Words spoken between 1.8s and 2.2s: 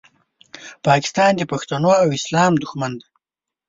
او